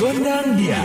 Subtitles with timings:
[0.00, 0.80] Gondang dia.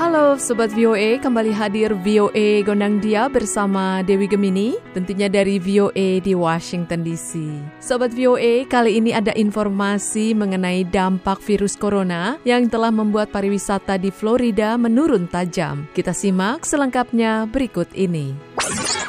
[0.00, 6.32] Halo Sobat VOA, kembali hadir VOA Gondang Dia bersama Dewi Gemini, tentunya dari VOA di
[6.32, 7.36] Washington DC.
[7.84, 14.08] Sobat VOA, kali ini ada informasi mengenai dampak virus corona yang telah membuat pariwisata di
[14.08, 15.84] Florida menurun tajam.
[15.92, 18.49] Kita simak selengkapnya berikut ini.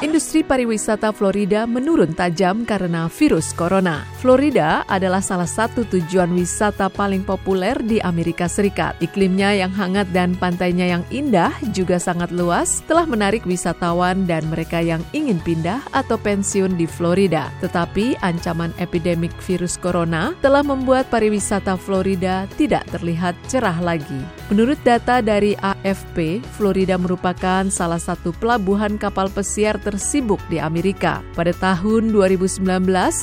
[0.02, 4.02] Industri pariwisata Florida menurun tajam karena virus corona.
[4.18, 8.98] Florida adalah salah satu tujuan wisata paling populer di Amerika Serikat.
[8.98, 14.82] Iklimnya yang hangat dan pantainya yang indah juga sangat luas telah menarik wisatawan dan mereka
[14.82, 17.52] yang ingin pindah atau pensiun di Florida.
[17.62, 24.18] Tetapi ancaman epidemik virus corona telah membuat pariwisata Florida tidak terlihat cerah lagi.
[24.50, 31.20] Menurut data dari AFP, Florida merupakan salah satu pelabuhan kapal pesiar ter tersibuk di Amerika.
[31.36, 32.64] Pada tahun 2019,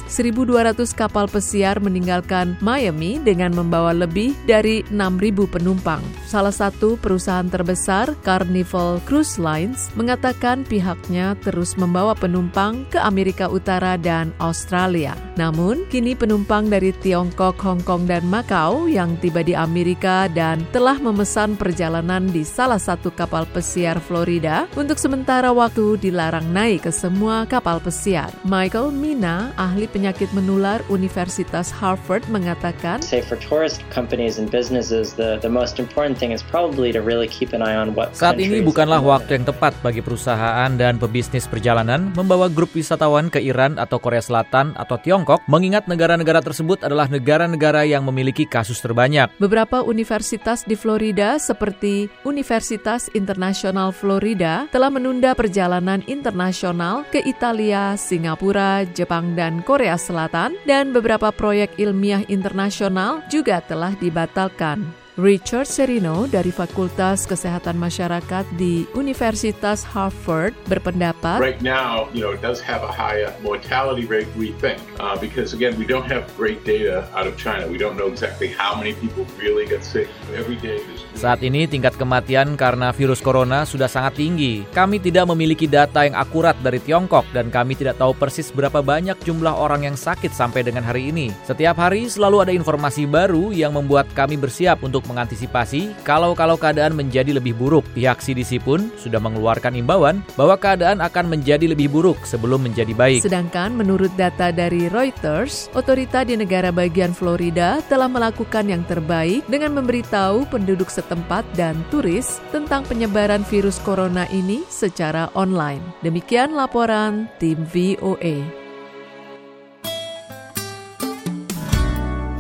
[0.06, 6.00] 1.200 kapal pesiar meninggalkan Miami dengan membawa lebih dari 6.000 penumpang.
[6.30, 13.98] Salah satu perusahaan terbesar, Carnival Cruise Lines, mengatakan pihaknya terus membawa penumpang ke Amerika Utara
[13.98, 15.18] dan Australia.
[15.36, 21.02] Namun, kini penumpang dari Tiongkok, Hong Kong, dan Macau yang tiba di Amerika dan telah
[21.02, 27.46] memesan perjalanan di salah satu kapal pesiar Florida untuk sementara waktu dilarang naik ke semua
[27.46, 28.34] kapal pesiar.
[28.42, 35.38] Michael Mina, ahli penyakit menular Universitas Harvard mengatakan, Say for tourist companies and businesses, the,
[35.40, 38.66] the most important thing is probably to really keep an eye on what Saat ini
[38.66, 44.02] bukanlah waktu yang tepat bagi perusahaan dan pebisnis perjalanan membawa grup wisatawan ke Iran atau
[44.02, 49.30] Korea Selatan atau Tiongkok, mengingat negara-negara tersebut adalah negara-negara yang memiliki kasus terbanyak.
[49.38, 57.98] Beberapa universitas di Florida seperti Universitas Internasional Florida telah menunda perjalanan internasional internasional ke Italia,
[57.98, 64.99] Singapura, Jepang, dan Korea Selatan, dan beberapa proyek ilmiah internasional juga telah dibatalkan.
[65.20, 72.40] Richard Serino dari Fakultas Kesehatan Masyarakat di Universitas Harvard berpendapat, Right now, you know, it
[72.40, 76.64] does have a higher mortality rate we think, uh, because again, we don't have great
[76.64, 77.68] data out of China.
[77.68, 80.08] We don't know exactly how many people really get sick.
[80.40, 80.80] Every day
[81.20, 84.64] Saat ini tingkat kematian karena virus corona sudah sangat tinggi.
[84.72, 89.20] Kami tidak memiliki data yang akurat dari Tiongkok dan kami tidak tahu persis berapa banyak
[89.28, 91.36] jumlah orang yang sakit sampai dengan hari ini.
[91.44, 97.34] Setiap hari selalu ada informasi baru yang membuat kami bersiap untuk mengantisipasi kalau-kalau keadaan menjadi
[97.34, 97.82] lebih buruk.
[97.98, 103.26] Pihak CDC pun sudah mengeluarkan imbauan bahwa keadaan akan menjadi lebih buruk sebelum menjadi baik.
[103.26, 109.82] Sedangkan menurut data dari Reuters, otorita di negara bagian Florida telah melakukan yang terbaik dengan
[109.82, 115.82] memberitahu penduduk setempat dan turis tentang penyebaran virus corona ini secara online.
[116.06, 118.46] Demikian laporan tim VOA.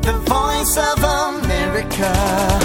[0.01, 1.48] The Voice of
[1.79, 2.59] America.